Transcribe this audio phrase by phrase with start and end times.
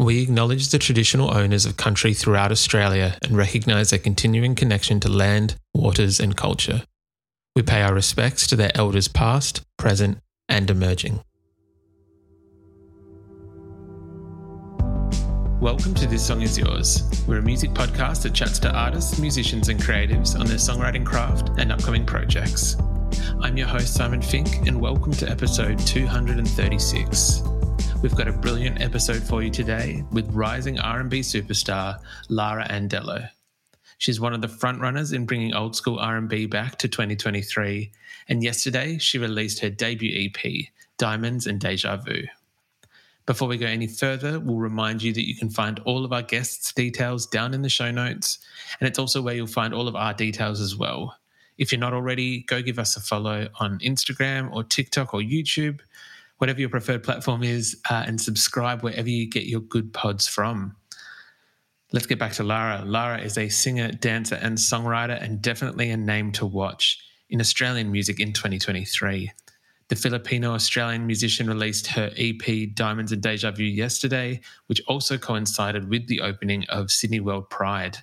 [0.00, 5.10] We acknowledge the traditional owners of country throughout Australia and recognise their continuing connection to
[5.10, 6.84] land, waters, and culture.
[7.54, 10.16] We pay our respects to their elders past, present,
[10.48, 11.20] and emerging.
[15.60, 17.02] Welcome to This Song Is Yours.
[17.28, 21.50] We're a music podcast that chats to artists, musicians, and creatives on their songwriting craft
[21.58, 22.74] and upcoming projects.
[23.42, 27.49] I'm your host, Simon Fink, and welcome to episode 236.
[28.02, 33.28] We've got a brilliant episode for you today with rising R&B superstar Lara Andallo.
[33.98, 37.92] She's one of the frontrunners in bringing old school R&B back to 2023,
[38.28, 42.22] and yesterday she released her debut EP, Diamonds and Deja Vu.
[43.26, 46.22] Before we go any further, we'll remind you that you can find all of our
[46.22, 48.38] guests' details down in the show notes,
[48.80, 51.16] and it's also where you'll find all of our details as well.
[51.58, 55.80] If you're not already, go give us a follow on Instagram or TikTok or YouTube,
[56.40, 60.74] whatever your preferred platform is, uh, and subscribe wherever you get your good pods from.
[61.92, 62.82] Let's get back to Lara.
[62.82, 67.92] Lara is a singer, dancer, and songwriter, and definitely a name to watch in Australian
[67.92, 69.30] music in 2023.
[69.88, 75.90] The Filipino Australian musician released her EP Diamonds and Deja Vu yesterday, which also coincided
[75.90, 77.98] with the opening of Sydney World Pride.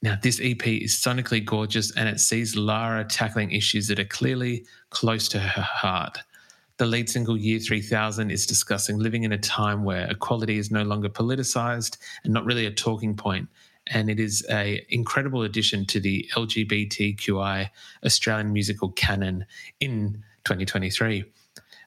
[0.00, 4.66] Now, this EP is sonically gorgeous and it sees Lara tackling issues that are clearly
[4.90, 6.18] close to her heart.
[6.82, 10.82] The lead single Year 3000 is discussing living in a time where equality is no
[10.82, 13.48] longer politicized and not really a talking point,
[13.86, 17.68] and it is a incredible addition to the LGBTQI
[18.04, 19.46] Australian musical canon
[19.78, 21.24] in 2023.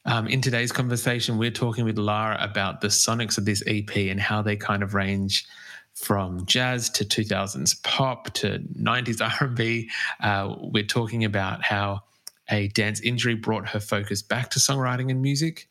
[0.06, 4.22] Um, in today's conversation, we're talking with Lara about the sonics of this EP and
[4.22, 5.46] how they kind of range
[5.94, 9.90] from jazz to 2000s pop to 90s R&B.
[10.22, 12.02] Uh, we're talking about how
[12.50, 15.68] a dance injury brought her focus back to songwriting and music.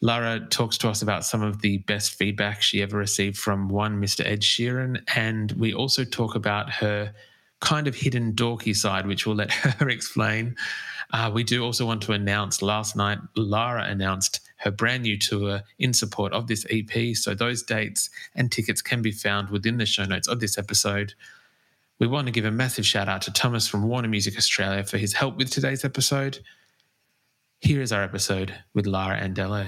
[0.00, 4.00] Lara talks to us about some of the best feedback she ever received from one
[4.00, 4.24] Mr.
[4.24, 7.12] Ed Sheeran, and we also talk about her
[7.60, 10.54] kind of hidden dorky side, which we'll let her explain.
[11.12, 15.62] Uh, we do also want to announce last night, Lara announced her brand new tour
[15.78, 17.16] in support of this EP.
[17.16, 21.14] So those dates and tickets can be found within the show notes of this episode.
[22.00, 24.98] We want to give a massive shout out to Thomas from Warner Music Australia for
[24.98, 26.38] his help with today's episode.
[27.58, 29.66] Here is our episode with Lara Andallo.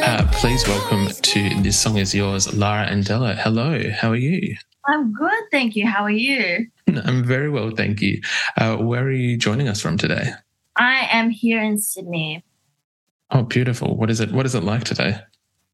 [0.00, 3.34] Uh, please welcome to This Song Is Yours, Lara Andallo.
[3.36, 4.56] Hello, how are you?
[4.86, 5.86] I'm good, thank you.
[5.86, 6.68] How are you?
[7.04, 8.20] I'm very well, thank you.
[8.56, 10.30] Uh, where are you joining us from today?
[10.76, 12.44] I am here in Sydney.
[13.30, 13.96] Oh, beautiful.
[13.96, 14.32] What is it?
[14.32, 15.18] What is it like today?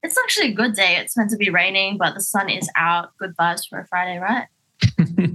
[0.02, 0.96] It's actually a good day.
[0.96, 3.10] It's meant to be raining, but the sun is out.
[3.18, 4.46] Good vibes for a Friday, right?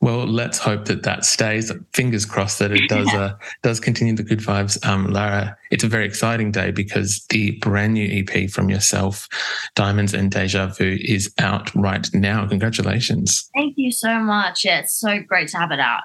[0.00, 1.72] well, let's hope that that stays.
[1.92, 4.84] Fingers crossed that it does uh, does continue the good vibes.
[4.86, 9.28] Um, Lara, it's a very exciting day because the brand new EP from yourself,
[9.74, 12.46] Diamonds and Deja Vu, is out right now.
[12.46, 13.48] Congratulations!
[13.54, 14.64] Thank you so much.
[14.64, 16.02] Yeah, it's so great to have it out.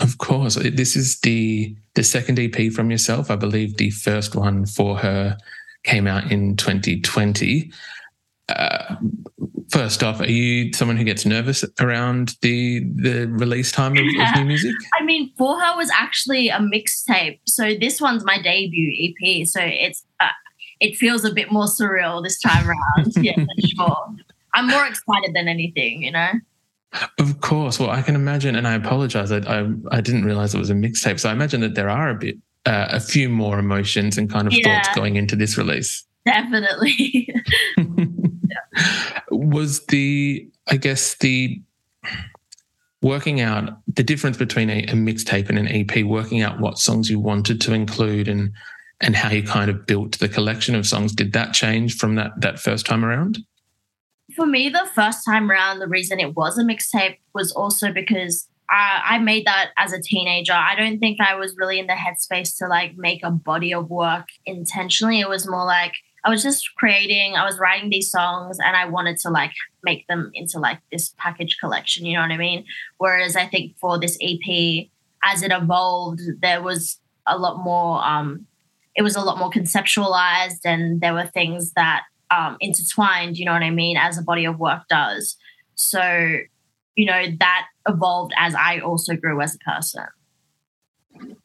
[0.00, 3.30] Of course, this is the the second EP from yourself.
[3.30, 5.38] I believe the first one for her
[5.84, 7.70] came out in 2020.
[8.56, 8.96] Uh,
[9.70, 14.36] first off, are you someone who gets nervous around the the release time of, of
[14.36, 14.74] new music?
[15.00, 19.46] I mean, For Her was actually a mixtape, so this one's my debut EP.
[19.46, 20.28] So it's uh,
[20.80, 23.12] it feels a bit more surreal this time around.
[23.24, 24.06] yeah, for sure.
[24.54, 26.28] I'm more excited than anything, you know.
[27.18, 27.80] Of course.
[27.80, 29.32] Well, I can imagine, and I apologize.
[29.32, 32.10] I I, I didn't realize it was a mixtape, so I imagine that there are
[32.10, 34.82] a bit, uh, a few more emotions and kind of Yeah.
[34.82, 36.04] thoughts going into this release.
[36.26, 37.34] Definitely.
[39.30, 41.60] was the I guess the
[43.02, 47.10] working out the difference between a, a mixtape and an EP, working out what songs
[47.10, 48.52] you wanted to include and
[49.00, 51.12] and how you kind of built the collection of songs.
[51.12, 53.38] Did that change from that that first time around?
[54.34, 58.48] for me, the first time around, the reason it was a mixtape was also because
[58.70, 60.52] I, I made that as a teenager.
[60.52, 63.90] I don't think I was really in the headspace to like make a body of
[63.90, 65.20] work intentionally.
[65.20, 65.92] It was more like
[66.24, 69.52] I was just creating, I was writing these songs and I wanted to like
[69.82, 72.64] make them into like this package collection, you know what I mean?
[72.98, 74.86] Whereas I think for this EP,
[75.24, 78.46] as it evolved, there was a lot more, um,
[78.94, 83.52] it was a lot more conceptualized and there were things that um, intertwined, you know
[83.52, 85.36] what I mean, as a body of work does.
[85.74, 86.36] So,
[86.94, 90.04] you know, that evolved as I also grew as a person.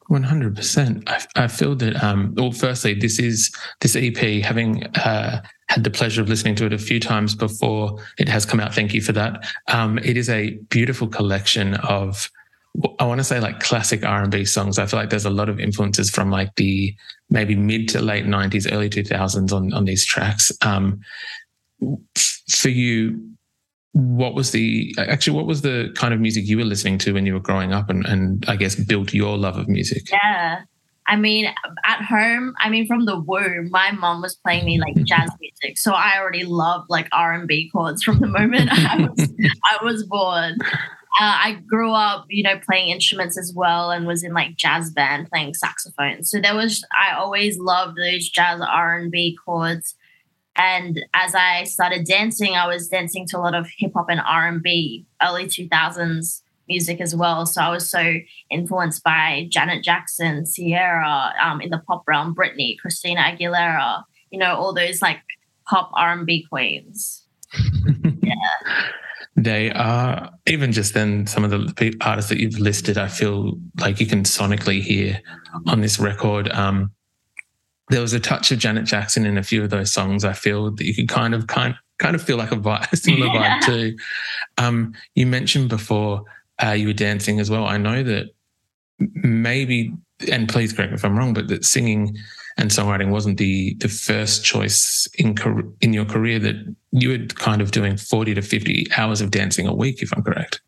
[0.08, 1.06] One hundred percent.
[1.36, 2.02] I feel that.
[2.02, 4.42] Um, well, firstly, this is this EP.
[4.42, 8.46] Having uh, had the pleasure of listening to it a few times before it has
[8.46, 8.74] come out.
[8.74, 9.46] Thank you for that.
[9.68, 12.30] Um, it is a beautiful collection of.
[12.98, 14.78] I want to say like classic R and B songs.
[14.78, 16.94] I feel like there's a lot of influences from like the
[17.28, 20.50] maybe mid to late '90s, early 2000s on on these tracks.
[20.62, 21.00] Um,
[22.50, 23.28] for you,
[23.92, 27.26] what was the actually what was the kind of music you were listening to when
[27.26, 30.10] you were growing up and, and I guess built your love of music?
[30.10, 30.62] Yeah.
[31.08, 31.46] I mean,
[31.86, 35.78] at home, I mean, from the womb, my mom was playing me like jazz music,
[35.78, 39.32] so I already loved like R and B chords from the moment I was
[39.64, 40.58] I was born.
[41.20, 44.90] Uh, I grew up, you know, playing instruments as well, and was in like jazz
[44.90, 46.22] band playing saxophone.
[46.22, 49.96] So there was, I always loved those jazz R and B chords.
[50.58, 54.20] And as I started dancing, I was dancing to a lot of hip hop and
[54.20, 57.46] R and B, early two thousands music as well.
[57.46, 58.16] So I was so
[58.50, 64.54] influenced by Janet Jackson, Ciara, um, in the pop realm, Britney, Christina Aguilera, you know,
[64.54, 65.20] all those like
[65.66, 67.24] pop R and B queens.
[68.22, 68.34] yeah.
[69.36, 72.98] They are even just then some of the artists that you've listed.
[72.98, 75.20] I feel like you can sonically hear
[75.66, 76.50] on this record.
[76.50, 76.90] Um,
[77.90, 80.24] there was a touch of Janet Jackson in a few of those songs.
[80.24, 82.96] I feel that you could kind of kind kind of feel like a, vibe, a
[82.96, 83.58] similar yeah.
[83.60, 83.96] vibe too.
[84.56, 86.22] Um, you mentioned before
[86.62, 87.66] uh, you were dancing as well.
[87.66, 88.26] I know that
[88.98, 89.92] maybe,
[90.30, 92.16] and please correct me if I'm wrong, but that singing
[92.56, 95.36] and songwriting wasn't the the first choice in
[95.80, 96.38] in your career.
[96.38, 96.56] That
[96.90, 100.22] you were kind of doing forty to fifty hours of dancing a week, if I'm
[100.22, 100.60] correct.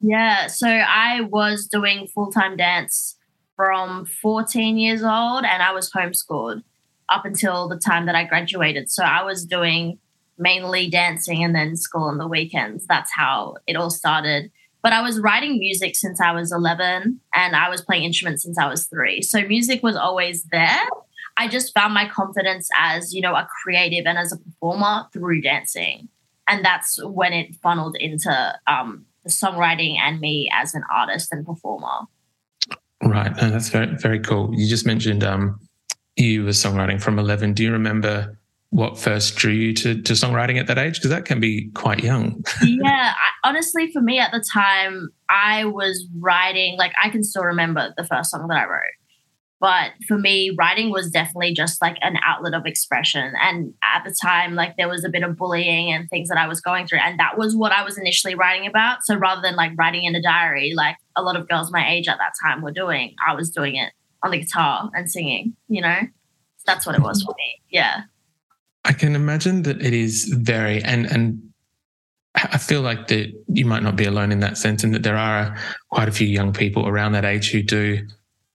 [0.00, 3.16] Yeah, so I was doing full time dance
[3.56, 6.62] from 14 years old and I was homeschooled
[7.08, 8.90] up until the time that I graduated.
[8.90, 9.98] So I was doing
[10.38, 12.86] mainly dancing and then school on the weekends.
[12.86, 14.50] That's how it all started.
[14.82, 18.58] But I was writing music since I was 11 and I was playing instruments since
[18.58, 19.22] I was three.
[19.22, 20.80] So music was always there.
[21.36, 25.42] I just found my confidence as, you know, a creative and as a performer through
[25.42, 26.08] dancing.
[26.48, 31.46] And that's when it funneled into um, the songwriting and me as an artist and
[31.46, 32.06] performer.
[33.02, 33.34] Right.
[33.36, 34.50] No, that's very, very cool.
[34.54, 35.58] You just mentioned um,
[36.16, 37.54] you were songwriting from 11.
[37.54, 38.38] Do you remember
[38.70, 40.94] what first drew you to, to songwriting at that age?
[40.94, 42.44] Because that can be quite young.
[42.62, 43.12] yeah.
[43.14, 47.92] I, honestly, for me at the time, I was writing, like, I can still remember
[47.96, 48.80] the first song that I wrote.
[49.62, 53.32] But for me, writing was definitely just like an outlet of expression.
[53.40, 56.48] And at the time, like there was a bit of bullying and things that I
[56.48, 56.98] was going through.
[56.98, 59.04] And that was what I was initially writing about.
[59.04, 62.08] So rather than like writing in a diary, like a lot of girls my age
[62.08, 63.92] at that time were doing, I was doing it
[64.24, 65.98] on the guitar and singing, you know?
[66.00, 67.62] So that's what it was for me.
[67.70, 68.00] Yeah.
[68.84, 71.40] I can imagine that it is very, and, and,
[72.34, 75.18] I feel like that you might not be alone in that sense, and that there
[75.18, 75.54] are
[75.90, 78.06] quite a few young people around that age who do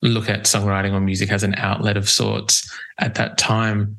[0.01, 3.97] look at songwriting or music as an outlet of sorts at that time.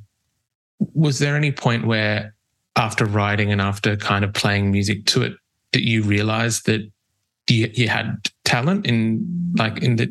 [0.95, 2.35] Was there any point where,
[2.77, 5.33] after writing and after kind of playing music to it,
[5.73, 6.89] that you realized that
[7.51, 9.25] you, you had talent in
[9.57, 10.09] like in the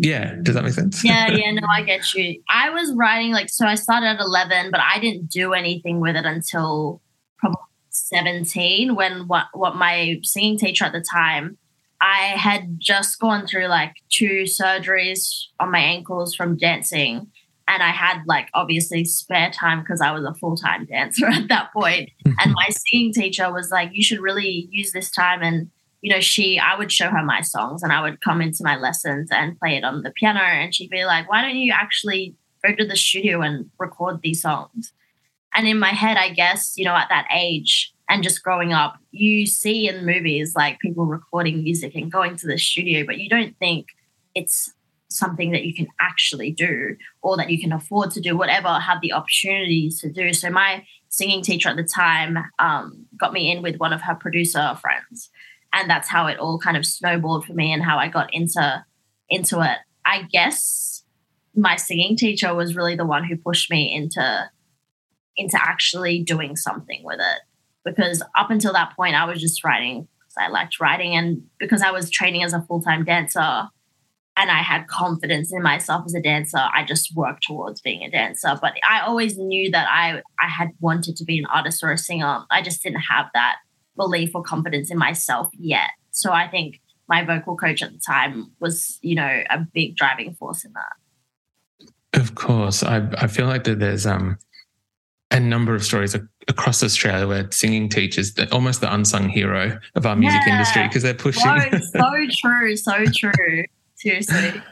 [0.00, 3.48] yeah does that make sense yeah yeah no i get you i was writing like
[3.48, 7.00] so i started at 11 but i didn't do anything with it until
[7.38, 7.58] probably
[7.90, 11.58] 17 when what what my singing teacher at the time
[12.00, 15.28] I had just gone through like two surgeries
[15.58, 17.30] on my ankles from dancing.
[17.68, 21.48] And I had like obviously spare time because I was a full time dancer at
[21.48, 22.10] that point.
[22.24, 25.42] and my singing teacher was like, you should really use this time.
[25.42, 28.64] And, you know, she, I would show her my songs and I would come into
[28.64, 30.40] my lessons and play it on the piano.
[30.40, 34.40] And she'd be like, why don't you actually go to the studio and record these
[34.40, 34.92] songs?
[35.54, 38.98] And in my head, I guess, you know, at that age, and just growing up,
[39.12, 43.30] you see in movies like people recording music and going to the studio, but you
[43.30, 43.86] don't think
[44.34, 44.74] it's
[45.08, 49.00] something that you can actually do or that you can afford to do, whatever, have
[49.00, 50.32] the opportunities to do.
[50.32, 54.16] So my singing teacher at the time um, got me in with one of her
[54.16, 55.30] producer friends.
[55.72, 58.84] And that's how it all kind of snowballed for me and how I got into
[59.28, 59.78] into it.
[60.04, 61.04] I guess
[61.54, 64.50] my singing teacher was really the one who pushed me into
[65.36, 67.42] into actually doing something with it
[67.84, 71.82] because up until that point, I was just writing because I liked writing and because
[71.82, 73.68] I was training as a full time dancer.
[74.36, 78.10] and I had confidence in myself as a dancer, I just worked towards being a
[78.10, 78.56] dancer.
[78.60, 81.98] But I always knew that I I had wanted to be an artist or a
[81.98, 82.44] singer.
[82.50, 83.56] I just didn't have that
[83.96, 85.90] belief or confidence in myself yet.
[86.10, 90.34] So I think my vocal coach at the time was, you know, a big driving
[90.34, 92.20] force in that.
[92.20, 94.38] Of course, I I feel like that there's um
[95.30, 96.14] a number of stories
[96.50, 100.52] across Australia where singing teachers, almost the unsung hero of our music yeah.
[100.52, 101.42] industry, because they're pushing.
[101.42, 102.10] So, so
[102.42, 103.64] true, so true.
[103.94, 104.62] Seriously.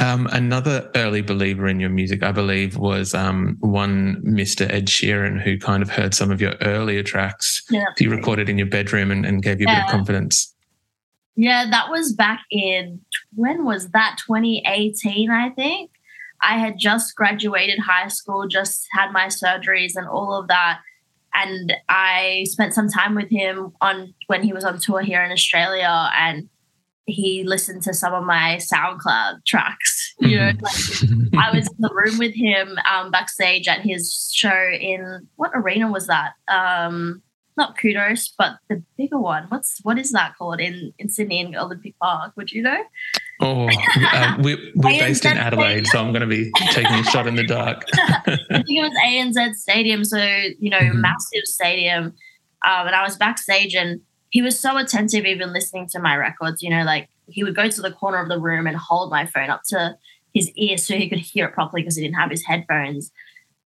[0.00, 4.70] Um, another early believer in your music, I believe, was um, one Mr.
[4.70, 7.84] Ed Sheeran, who kind of heard some of your earlier tracks yeah.
[7.98, 9.80] you recorded in your bedroom and, and gave you a yeah.
[9.80, 10.52] bit of confidence.
[11.36, 13.00] Yeah, that was back in
[13.34, 14.18] when was that?
[14.26, 15.90] 2018, I think.
[16.42, 20.80] I had just graduated high school, just had my surgeries and all of that.
[21.34, 25.32] And I spent some time with him on when he was on tour here in
[25.32, 26.48] Australia and
[27.06, 30.14] he listened to some of my SoundCloud tracks.
[30.20, 30.74] You know, like
[31.36, 35.90] I was in the room with him um, backstage at his show in what arena
[35.90, 36.32] was that?
[36.48, 37.22] Um,
[37.56, 39.44] not Qudos, but the bigger one.
[39.48, 42.32] What's what is that called in in Sydney in Olympic Park?
[42.36, 42.82] Would you know?
[43.40, 43.68] Oh,
[44.12, 47.34] uh, we, we're based in Adelaide, so I'm going to be taking a shot in
[47.34, 47.82] the dark.
[47.94, 51.00] I think it was ANZ Stadium, so you know, mm-hmm.
[51.00, 52.04] massive stadium.
[52.66, 54.00] Um, and I was backstage, and
[54.30, 56.62] he was so attentive, even listening to my records.
[56.62, 59.26] You know, like he would go to the corner of the room and hold my
[59.26, 59.96] phone up to
[60.32, 63.10] his ear so he could hear it properly because he didn't have his headphones.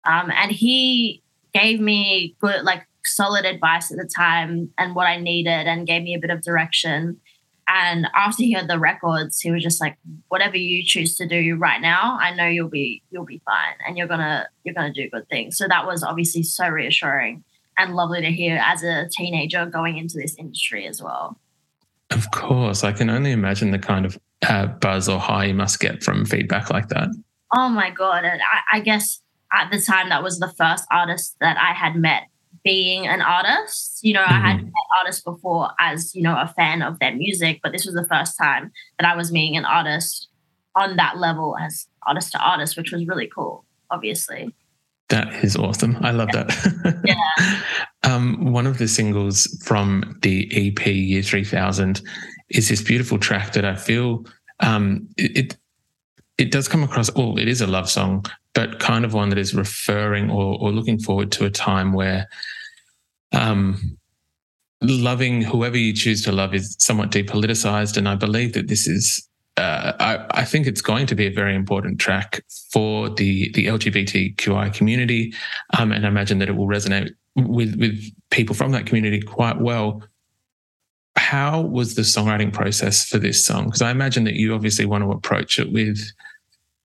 [0.05, 1.23] Um, and he
[1.53, 6.03] gave me good, like solid advice at the time and what I needed and gave
[6.03, 7.21] me a bit of direction.
[7.69, 9.97] And after he heard the records, he was just like,
[10.29, 13.99] "Whatever you choose to do right now, I know you'll be you'll be fine, and
[13.99, 17.45] you're gonna you're gonna do good things." So that was obviously so reassuring
[17.77, 21.39] and lovely to hear as a teenager going into this industry as well.
[22.11, 25.79] Of course, I can only imagine the kind of uh, buzz or high you must
[25.79, 27.09] get from feedback like that.
[27.55, 28.25] Oh my god!
[28.25, 29.21] And I, I guess
[29.53, 32.25] at the time that was the first artist that I had met
[32.65, 34.01] being an artist.
[34.03, 34.45] You know, mm-hmm.
[34.45, 34.67] I had mm-hmm.
[34.67, 38.07] met artists before as, you know, a fan of their music, but this was the
[38.07, 40.29] first time that I was meeting an artist
[40.75, 44.55] on that level as artist to artist, which was really cool, obviously.
[45.09, 45.97] That is awesome.
[46.03, 46.45] I love yeah.
[46.45, 47.01] that.
[47.05, 47.61] yeah.
[48.05, 52.03] Um, one of the singles from the EP Year 3000
[52.51, 54.25] is this beautiful track that I feel
[54.61, 55.57] um, it, it
[56.39, 58.25] it does come across, oh, it is a love song,
[58.59, 62.29] but kind of one that is referring or, or looking forward to a time where
[63.33, 63.97] um,
[64.83, 67.97] loving whoever you choose to love is somewhat depoliticized.
[67.97, 71.31] And I believe that this is, uh, I, I, think it's going to be a
[71.31, 75.33] very important track for the, the LGBTQI community.
[75.79, 79.61] Um, and I imagine that it will resonate with, with people from that community quite
[79.61, 80.03] well.
[81.15, 83.67] How was the songwriting process for this song?
[83.67, 86.01] Because I imagine that you obviously want to approach it with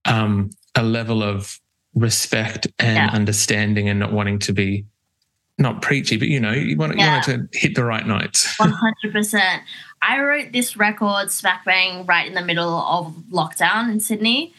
[0.04, 1.58] um, a level of
[1.94, 3.10] respect and yeah.
[3.12, 4.84] understanding and not wanting to be
[5.58, 7.04] not preachy, but you know, you want, yeah.
[7.04, 8.56] you want to hit the right notes.
[8.60, 9.60] 100%.
[10.02, 14.52] I wrote this record smack bang right in the middle of lockdown in Sydney.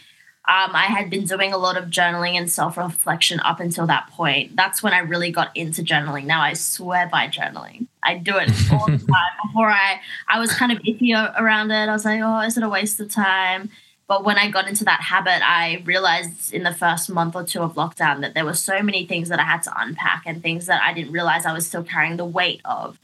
[0.47, 4.09] Um, I had been doing a lot of journaling and self reflection up until that
[4.11, 4.55] point.
[4.55, 6.25] That's when I really got into journaling.
[6.25, 7.87] Now I swear by journaling.
[8.03, 9.33] I do it all the time.
[9.47, 9.99] Before I,
[10.29, 11.89] I was kind of iffy around it.
[11.89, 13.71] I was like, oh, is it a waste of time?
[14.07, 17.61] But when I got into that habit, I realized in the first month or two
[17.61, 20.67] of lockdown that there were so many things that I had to unpack and things
[20.67, 22.99] that I didn't realize I was still carrying the weight of.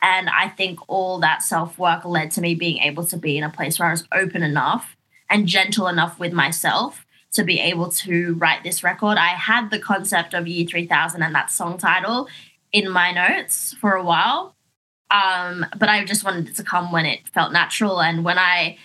[0.00, 3.44] And I think all that self work led to me being able to be in
[3.44, 4.96] a place where I was open enough
[5.28, 9.18] and gentle enough with myself to be able to write this record.
[9.18, 12.28] I had the concept of Year 3000 and that song title
[12.72, 14.54] in my notes for a while.
[15.10, 18.00] Um, but I just wanted it to come when it felt natural.
[18.00, 18.78] And when I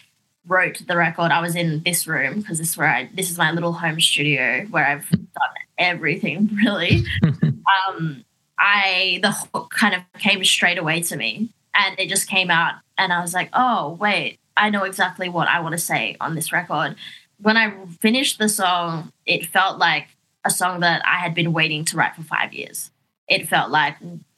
[0.48, 3.38] wrote the record, I was in this room because this is where I this is
[3.38, 7.04] my little home studio where I've done everything really.
[7.24, 8.26] um,
[8.60, 12.76] I the hook kind of came straight away to me, and it just came out,
[12.98, 16.36] and I was like, oh wait, I know exactly what I want to say on
[16.36, 16.96] this record.
[17.42, 20.08] When I finished the song, it felt like
[20.46, 22.92] a song that I had been waiting to write for five years.
[23.28, 23.96] It felt like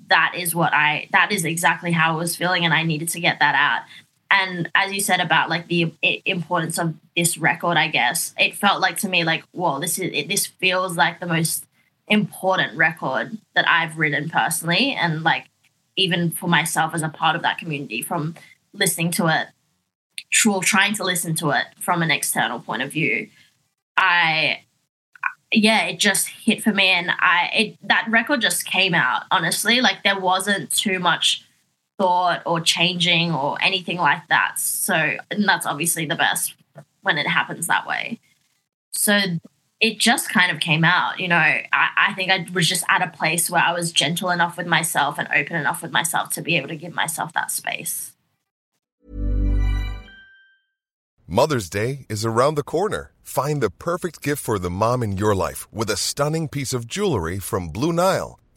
[0.07, 3.19] that is what I that is exactly how I was feeling, and I needed to
[3.19, 3.85] get that out
[4.31, 5.93] and as you said about like the
[6.25, 10.11] importance of this record i guess it felt like to me like whoa this is
[10.13, 11.65] it, this feels like the most
[12.07, 14.93] important record that i've written personally.
[14.93, 15.45] And like
[15.95, 18.35] even for myself as a part of that community from
[18.73, 19.47] listening to it
[20.47, 23.29] or trying to listen to it from an external point of view
[23.97, 24.59] i
[25.51, 26.89] yeah it just hit for me.
[26.89, 29.81] And i it that record just came out honestly.
[29.81, 31.44] Like there wasn't too much
[31.97, 34.59] thought or changing or anything like that.
[34.59, 36.55] So and that's obviously the best
[37.01, 38.19] when it happens that way.
[38.91, 39.19] So
[39.81, 41.19] it just kind of came out.
[41.19, 44.29] You know, I, I think I was just at a place where I was gentle
[44.29, 47.51] enough with myself and open enough with myself to be able to give myself that
[47.51, 48.13] space.
[51.27, 53.11] Mother's Day is around the corner.
[53.23, 56.85] Find the perfect gift for the mom in your life with a stunning piece of
[56.87, 58.39] jewelry from Blue Nile.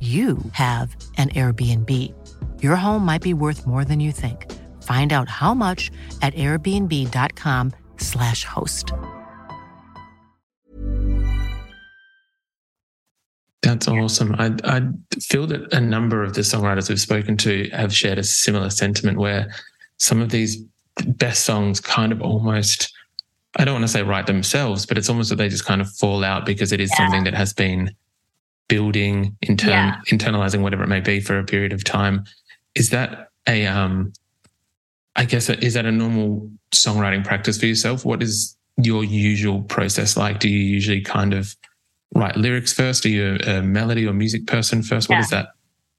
[0.00, 2.12] you have an Airbnb.
[2.62, 4.52] Your home might be worth more than you think.
[4.82, 8.92] Find out how much at airbnb.com/slash host.
[13.62, 14.34] That's awesome.
[14.38, 14.82] I, I
[15.18, 19.18] feel that a number of the songwriters we've spoken to have shared a similar sentiment
[19.18, 19.52] where
[19.96, 20.62] some of these
[21.04, 22.94] best songs kind of almost,
[23.56, 25.90] I don't want to say write themselves, but it's almost that they just kind of
[25.94, 27.06] fall out because it is yeah.
[27.06, 27.90] something that has been
[28.68, 29.96] building, intern, yeah.
[30.08, 32.24] internalizing whatever it may be for a period of time.
[32.74, 34.12] Is that a, um,
[35.14, 38.04] I guess, is that a normal songwriting practice for yourself?
[38.04, 40.40] What is your usual process like?
[40.40, 41.56] Do you usually kind of
[42.14, 43.06] write lyrics first?
[43.06, 45.08] Are you a, a melody or music person first?
[45.08, 45.16] Yeah.
[45.16, 45.48] What is that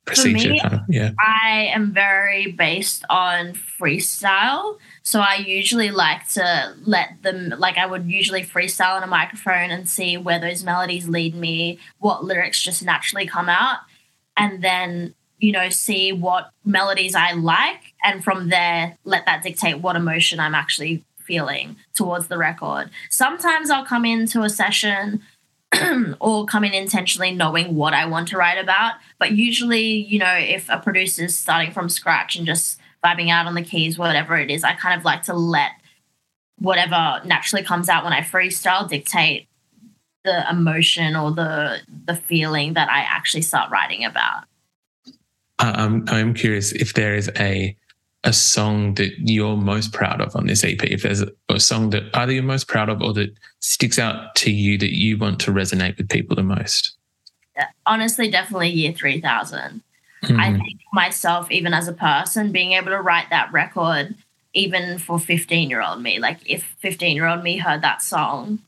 [0.08, 0.50] procedure?
[0.50, 1.12] Me, yeah.
[1.20, 4.78] I am very based on freestyle.
[5.04, 9.70] So I usually like to let them, like I would usually freestyle on a microphone
[9.70, 13.80] and see where those melodies lead me, what lyrics just naturally come out,
[14.36, 17.94] and then, you know, see what melodies I like.
[18.04, 22.90] And from there, let that dictate what emotion I'm actually feeling towards the record.
[23.10, 25.22] Sometimes I'll come into a session
[26.22, 28.94] or come in intentionally knowing what I want to write about.
[29.20, 33.56] But usually, you know, if a producer's starting from scratch and just vibing out on
[33.56, 34.64] the keys, whatever it is.
[34.64, 35.72] I kind of like to let
[36.60, 39.48] whatever naturally comes out when I freestyle dictate
[40.24, 44.44] the emotion or the the feeling that I actually start writing about.
[45.60, 47.76] Um, I'm curious if there is a
[48.28, 50.84] a song that you're most proud of on this EP.
[50.84, 54.36] If there's a, a song that either you're most proud of or that sticks out
[54.36, 56.94] to you that you want to resonate with people the most.
[57.86, 59.82] Honestly, definitely Year Three Thousand.
[60.24, 60.40] Mm-hmm.
[60.40, 64.14] I think myself, even as a person, being able to write that record,
[64.54, 68.60] even for 15 year old me, like if 15 year old me heard that song,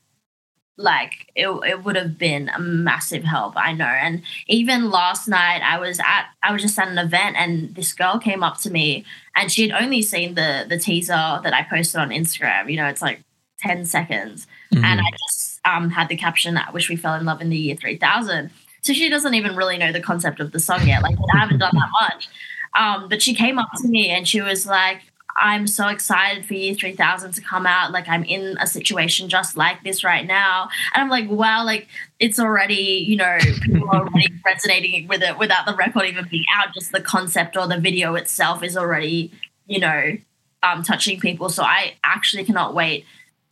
[0.79, 5.61] like it, it would have been a massive help i know and even last night
[5.61, 8.71] i was at i was just at an event and this girl came up to
[8.71, 9.03] me
[9.35, 12.87] and she had only seen the the teaser that i posted on instagram you know
[12.87, 13.21] it's like
[13.59, 14.83] 10 seconds mm-hmm.
[14.83, 17.57] and i just um, had the caption i wish we fell in love in the
[17.57, 18.49] year 3000
[18.81, 21.03] so she doesn't even really know the concept of the song yet.
[21.03, 22.29] Like I haven't done that much.
[22.75, 25.01] Um, but she came up to me and she was like,
[25.39, 27.91] I'm so excited for year 3000 to come out.
[27.91, 30.69] Like, I'm in a situation just like this right now.
[30.93, 31.87] And I'm like, wow, like,
[32.19, 36.45] it's already, you know, people are already resonating with it without the record even being
[36.55, 36.73] out.
[36.73, 39.31] Just the concept or the video itself is already,
[39.65, 40.17] you know,
[40.61, 41.49] um, touching people.
[41.49, 43.05] So I actually cannot wait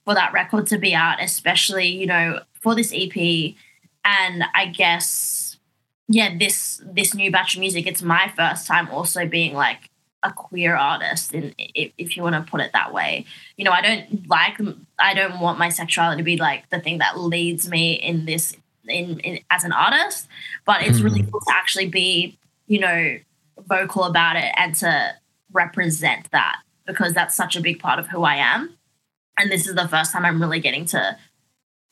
[0.03, 3.55] for that record to be out, especially, you know, for this EP
[4.03, 5.57] and I guess
[6.07, 7.85] yeah, this this new batch of music.
[7.85, 9.86] It's my first time also being like
[10.23, 13.25] a queer artist, in if, if you want to put it that way.
[13.55, 14.59] You know, I don't like
[14.99, 18.55] I don't want my sexuality to be like the thing that leads me in this
[18.87, 20.27] in, in as an artist,
[20.65, 21.31] but it's really mm.
[21.31, 23.17] cool to actually be you know
[23.67, 25.13] vocal about it and to
[25.51, 28.73] represent that because that's such a big part of who I am.
[29.37, 31.17] And this is the first time I'm really getting to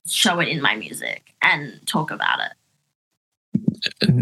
[0.07, 2.51] show it in my music and talk about it.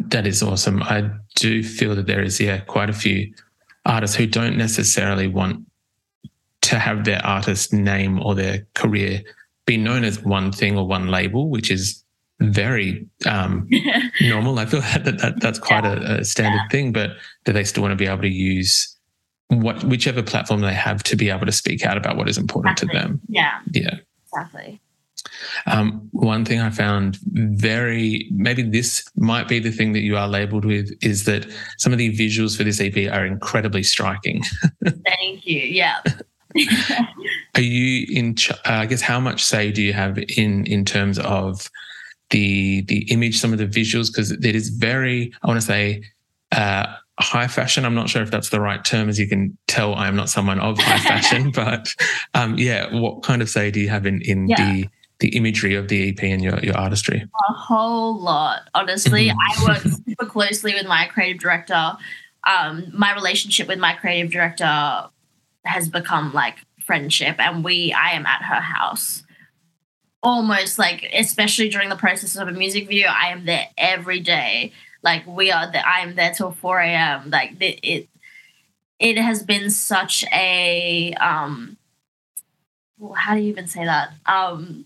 [0.10, 0.84] That is awesome.
[0.84, 3.34] I do feel that there is, yeah, quite a few
[3.86, 5.66] artists who don't necessarily want
[6.62, 9.22] to have their artist name or their career
[9.66, 12.04] be known as one thing or one label, which is
[12.40, 13.70] very um,
[14.22, 14.60] normal.
[14.60, 16.16] I feel that, that that's quite yeah.
[16.16, 16.70] a, a, standard yeah.
[16.70, 17.12] thing, but
[17.46, 18.96] that they still want to be able to use
[19.50, 22.82] what whichever platform they have to be able to speak out about what is important
[22.82, 23.00] exactly.
[23.00, 23.22] to them.
[23.28, 23.60] Yeah.
[23.72, 23.96] Yeah.
[24.34, 24.82] Exactly.
[25.66, 30.28] Um, one thing I found very, maybe this might be the thing that you are
[30.28, 31.46] labeled with, is that
[31.78, 34.44] some of the visuals for this EP are incredibly striking.
[34.84, 35.60] Thank you.
[35.60, 36.00] Yeah.
[37.56, 38.36] are you in?
[38.50, 41.70] Uh, I guess how much say do you have in in terms of
[42.30, 44.12] the the image, some of the visuals?
[44.12, 46.04] Because it is very, I want to say.
[46.52, 46.86] Uh,
[47.20, 47.86] high fashion.
[47.86, 50.30] I'm not sure if that's the right term, as you can tell, I am not
[50.30, 51.52] someone of high fashion.
[51.52, 51.94] but
[52.34, 54.58] um, yeah, what kind of say do you have in in yeah.
[54.58, 54.90] the
[55.24, 57.24] the imagery of the EP and your your artistry?
[57.50, 59.30] A whole lot, honestly.
[59.30, 59.62] Mm-hmm.
[59.62, 61.98] I work super closely with my creative director.
[62.46, 65.10] Um, my relationship with my creative director
[65.66, 69.24] has become like friendship, and we I am at her house
[70.26, 74.72] almost like especially during the process of a music video i am there every day
[75.04, 77.30] like we are the I am there till 4 a.m.
[77.30, 78.10] Like it, it
[79.00, 81.78] it has been such a um
[83.16, 84.14] how do you even say that?
[84.26, 84.86] Um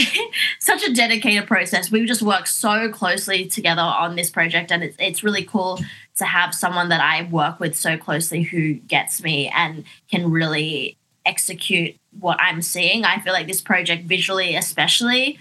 [0.58, 1.90] such a dedicated process.
[1.90, 5.80] We've just worked so closely together on this project, and it's it's really cool
[6.16, 10.96] to have someone that I work with so closely who gets me and can really
[11.24, 13.04] execute what I'm seeing.
[13.04, 15.38] I feel like this project visually, especially,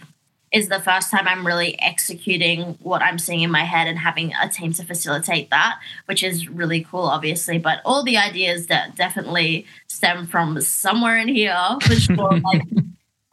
[0.52, 4.34] is the first time I'm really executing what I'm seeing in my head and having
[4.41, 7.58] a team to facilitate that, which is really cool, obviously.
[7.58, 12.39] But all the ideas that definitely stem from somewhere in here for sure.
[12.54, 12.63] like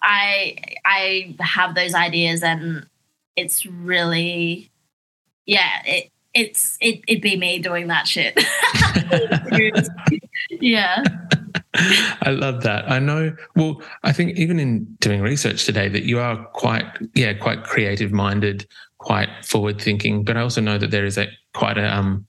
[0.04, 2.86] I I have those ideas and
[3.36, 4.70] it's really
[5.46, 8.38] yeah, it it's it it'd be me doing that shit.
[10.60, 11.02] yeah.
[12.22, 12.90] I love that.
[12.90, 13.34] I know.
[13.56, 18.12] Well, I think even in doing research today, that you are quite, yeah, quite creative
[18.12, 18.66] minded,
[18.98, 20.24] quite forward thinking.
[20.24, 22.26] But I also know that there is a quite a, um,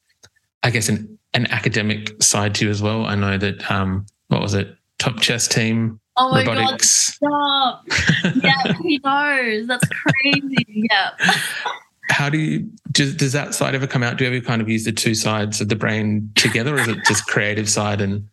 [0.63, 3.05] I guess, an an academic side to you as well.
[3.05, 7.17] I know that, um, what was it, top chess team Oh my robotics.
[7.19, 7.81] god!
[7.89, 8.35] Stop!
[8.43, 9.67] yeah, he knows.
[9.67, 10.65] That's crazy.
[10.67, 11.11] Yeah.
[12.09, 14.17] How do you does, does that side ever come out?
[14.17, 16.87] Do you ever kind of use the two sides of the brain together, or is
[16.87, 18.27] it just creative side and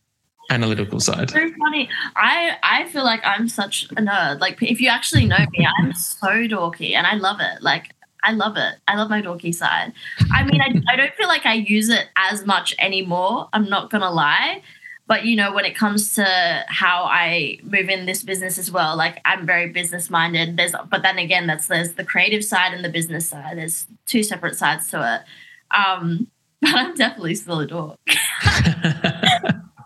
[0.53, 1.31] analytical side.
[1.31, 1.88] So funny.
[2.16, 4.40] I I feel like I'm such a nerd.
[4.40, 7.62] Like if you actually know me, I'm so dorky, and I love it.
[7.62, 7.90] Like
[8.23, 8.77] I love it.
[8.87, 9.92] I love my dorky side.
[10.31, 13.49] I mean, I, I don't feel like I use it as much anymore.
[13.53, 14.62] I'm not gonna lie.
[15.07, 18.97] But you know, when it comes to how I move in this business as well,
[18.97, 20.57] like I'm very business minded.
[20.57, 23.59] There's, but then again, that's there's the creative side and the business side.
[23.59, 25.77] There's two separate sides to it.
[25.77, 26.29] Um,
[26.62, 27.99] but I'm definitely still a dork.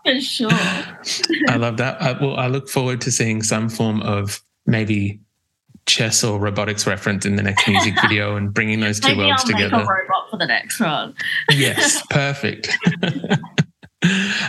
[0.05, 0.49] For sure.
[1.49, 2.01] I love that.
[2.01, 5.19] I, well, I look forward to seeing some form of maybe
[5.85, 9.41] chess or robotics reference in the next music video and bringing those two Maybe worlds
[9.41, 9.77] I'll together.
[9.77, 11.15] Make a robot for the next one.
[11.49, 12.69] yes, perfect.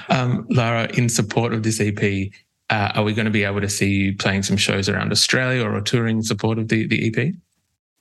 [0.09, 2.31] Um, Lara, in support of this EP,
[2.71, 5.65] uh, are we going to be able to see you playing some shows around Australia
[5.65, 7.35] or touring in support of the, the EP?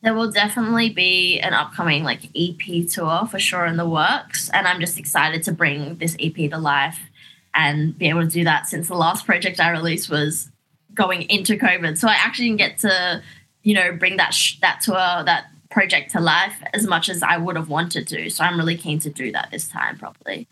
[0.02, 4.68] There will definitely be an upcoming like EP tour for sure in the works, and
[4.68, 7.00] I'm just excited to bring this EP to life
[7.56, 10.52] and be able to do that since the last project I released was
[10.94, 11.98] going into COVID.
[11.98, 13.24] So I actually didn't get to,
[13.64, 17.38] you know, bring that sh- that tour that project to life as much as I
[17.38, 18.30] would have wanted to.
[18.30, 20.48] So I'm really keen to do that this time properly.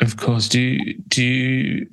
[0.00, 0.48] Of course.
[0.48, 1.86] Do you, do you,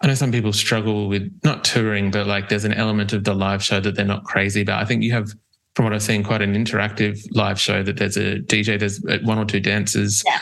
[0.00, 3.34] I know some people struggle with not touring, but like there's an element of the
[3.34, 4.82] live show that they're not crazy about.
[4.82, 5.30] I think you have,
[5.74, 9.18] from what I've seen, quite an interactive live show that there's a DJ, there's uh,
[9.22, 10.22] one or two dancers.
[10.26, 10.38] Yeah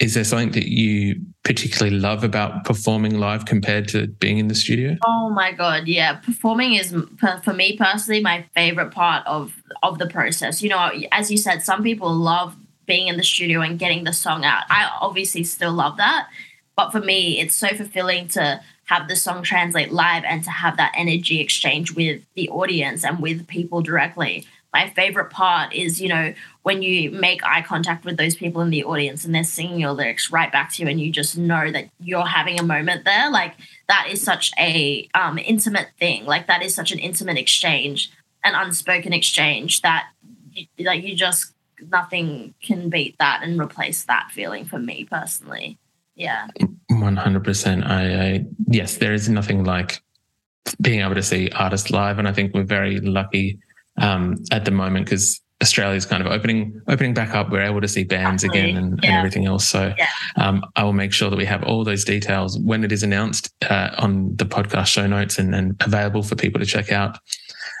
[0.00, 4.54] is there something that you particularly love about performing live compared to being in the
[4.54, 4.96] studio?
[5.06, 6.16] Oh my god, yeah.
[6.16, 6.94] Performing is
[7.42, 10.62] for me personally my favorite part of of the process.
[10.62, 14.12] You know, as you said, some people love being in the studio and getting the
[14.12, 14.64] song out.
[14.68, 16.28] I obviously still love that,
[16.76, 20.76] but for me, it's so fulfilling to have the song translate live and to have
[20.76, 26.08] that energy exchange with the audience and with people directly my favorite part is, you
[26.08, 29.78] know, when you make eye contact with those people in the audience and they're singing
[29.78, 33.04] your lyrics right back to you and you just know that you're having a moment
[33.04, 33.30] there.
[33.30, 33.54] Like
[33.86, 36.26] that is such a um, intimate thing.
[36.26, 38.10] Like that is such an intimate exchange,
[38.42, 40.08] an unspoken exchange that
[40.80, 41.53] like you just
[41.90, 45.78] nothing can beat that and replace that feeling for me personally.
[46.14, 46.46] Yeah.
[46.90, 47.86] 100%.
[47.86, 50.02] I, I yes, there is nothing like
[50.80, 52.18] being able to see artists live.
[52.18, 53.58] And I think we're very lucky
[54.00, 57.50] um, at the moment because Australia is kind of opening opening back up.
[57.50, 58.70] We're able to see bands Absolutely.
[58.70, 59.10] again and, yeah.
[59.10, 59.66] and, everything else.
[59.66, 60.08] So yeah.
[60.36, 63.52] um, I will make sure that we have all those details when it is announced
[63.70, 67.18] uh, on the podcast show notes and, and, available for people to check out.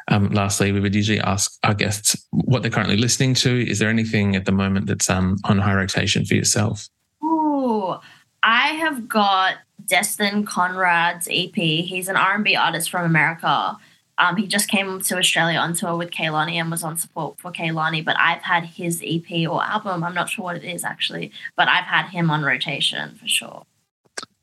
[0.08, 3.68] Um, lastly, we would usually ask our guests what they're currently listening to.
[3.68, 6.88] Is there anything at the moment that's um, on high rotation for yourself?
[7.22, 8.00] Oh,
[8.42, 11.54] I have got Destin Conrad's EP.
[11.54, 13.76] He's an R&B artist from America
[14.16, 17.50] Um, he just came to Australia on tour with Kehlani and was on support for
[17.50, 18.04] Kehlani.
[18.04, 20.04] But I've had his EP or album.
[20.04, 23.66] I'm not sure what it is actually, but I've had him on rotation for sure.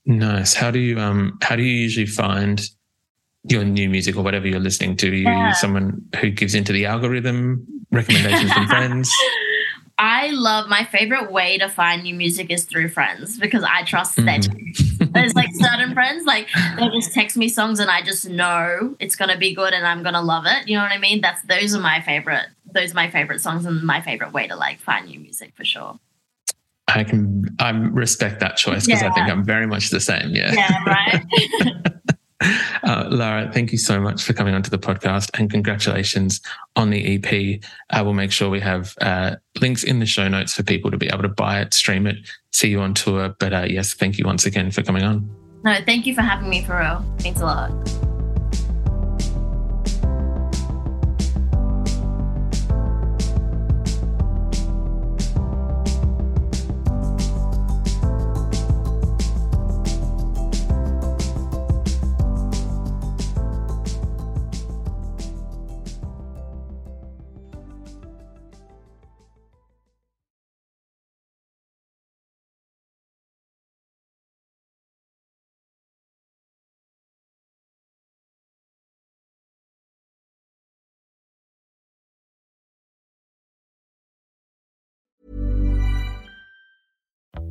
[0.05, 0.53] Nice.
[0.55, 2.61] How do you um how do you usually find
[3.43, 5.09] your new music or whatever you're listening to?
[5.09, 5.51] Are you Yeah.
[5.51, 9.11] someone who gives into the algorithm, recommendations from friends?
[9.97, 14.15] I love my favorite way to find new music is through friends because I trust
[14.15, 15.11] their Mhm.
[15.13, 19.15] There's like certain friends, like they'll just text me songs and I just know it's
[19.15, 20.67] gonna be good and I'm gonna love it.
[20.67, 21.21] You know what I mean?
[21.21, 22.45] That's those are my favorite.
[22.73, 25.65] Those are my favorite songs and my favorite way to like find new music for
[25.65, 25.99] sure.
[26.87, 30.33] I can I respect that choice because I think I'm very much the same.
[30.33, 30.53] Yeah.
[30.53, 31.23] Yeah, right.
[32.83, 36.41] Uh, Lara, thank you so much for coming onto the podcast and congratulations
[36.75, 37.61] on the EP.
[37.91, 40.97] I will make sure we have uh, links in the show notes for people to
[40.97, 42.17] be able to buy it, stream it,
[42.51, 43.35] see you on tour.
[43.39, 45.29] But uh, yes, thank you once again for coming on.
[45.63, 47.05] no, thank you for having me for real.
[47.23, 48.10] Means a lot.